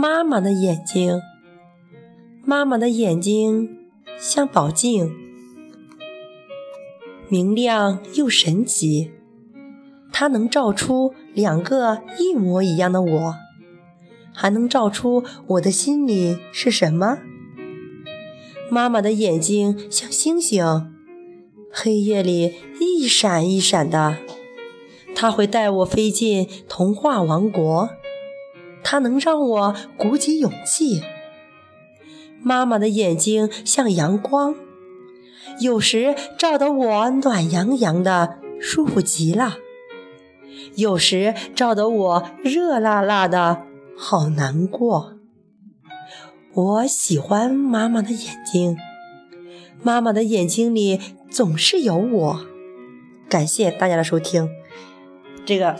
[0.00, 1.20] 妈妈的眼睛，
[2.44, 3.80] 妈妈的眼睛
[4.16, 5.12] 像宝镜，
[7.28, 9.10] 明亮又神奇。
[10.12, 13.34] 它能照出两个一模一样的我，
[14.32, 17.18] 还能照出我的心里是什么。
[18.70, 20.94] 妈妈的眼睛像星星，
[21.72, 24.18] 黑夜里一闪一闪的。
[25.16, 27.90] 它会带我飞进童话王国，
[28.90, 31.02] 它能让我鼓起勇气。
[32.40, 34.54] 妈妈的眼睛像阳光，
[35.60, 39.58] 有时照得我暖洋洋的，舒服极了。
[40.74, 45.18] 有时照得我热辣辣的，好难过。
[46.54, 48.78] 我喜欢妈妈的眼睛，
[49.82, 50.98] 妈妈的眼睛里
[51.30, 52.46] 总是有我。
[53.28, 54.48] 感谢大家的收听，
[55.44, 55.76] 这个